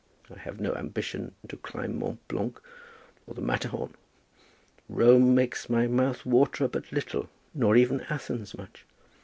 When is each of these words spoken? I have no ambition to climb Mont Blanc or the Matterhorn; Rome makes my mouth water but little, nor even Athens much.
I 0.35 0.39
have 0.39 0.59
no 0.59 0.73
ambition 0.73 1.35
to 1.47 1.57
climb 1.57 1.99
Mont 1.99 2.27
Blanc 2.27 2.59
or 3.27 3.35
the 3.35 3.41
Matterhorn; 3.41 3.93
Rome 4.89 5.35
makes 5.35 5.69
my 5.69 5.85
mouth 5.85 6.25
water 6.25 6.67
but 6.67 6.91
little, 6.91 7.29
nor 7.53 7.75
even 7.75 8.01
Athens 8.09 8.57
much. 8.57 8.83